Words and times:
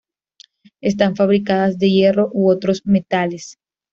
Están 0.81 1.15
fabricadas 1.15 1.77
de 1.77 1.91
hierro 1.91 2.31
u 2.33 2.49
otros 2.49 2.81
metales. 2.85 3.59